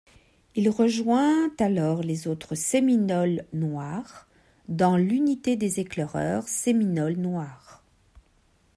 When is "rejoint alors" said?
0.71-2.01